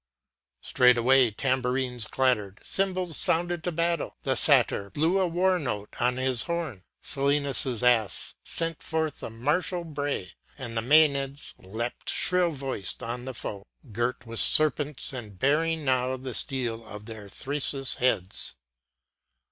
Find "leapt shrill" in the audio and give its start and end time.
11.59-12.49